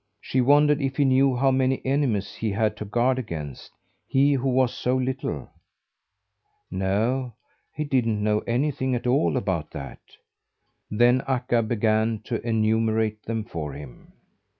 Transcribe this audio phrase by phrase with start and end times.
[0.19, 3.69] She wondered if he knew how many enemies he had to guard against
[4.07, 5.47] he, who was so little.
[6.71, 7.35] No,
[7.71, 9.99] he didn't know anything at all about that.
[10.89, 14.13] Then Akka began to enumerate them for him.